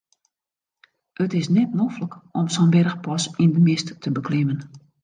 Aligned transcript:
It 1.25 1.31
is 1.39 1.49
net 1.57 1.75
noflik 1.81 2.17
om 2.41 2.49
sa'n 2.57 2.73
berchpas 2.79 3.31
yn 3.45 3.51
de 3.55 3.61
mist 3.71 3.87
te 4.03 4.09
beklimmen. 4.19 4.59